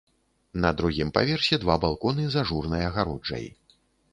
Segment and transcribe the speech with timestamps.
[0.63, 3.45] На другім паверсе два балконы з ажурнай агароджай.